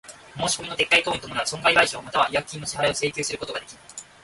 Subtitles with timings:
[0.35, 3.81] 申込みの撤回等に伴う損害賠償又は違約金の支払を請求することができない。